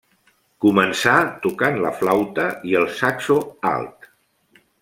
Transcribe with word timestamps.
Començà 0.63 1.13
tocant 1.43 1.77
la 1.85 1.93
flauta 2.01 2.49
i 2.73 2.75
el 2.83 2.91
saxo 3.03 3.39
alt. 3.77 4.13